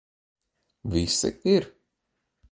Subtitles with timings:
[0.93, 1.69] Visi ?ir